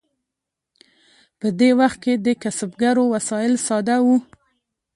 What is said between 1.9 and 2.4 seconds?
کې د